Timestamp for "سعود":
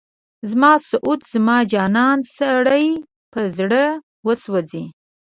0.89-1.21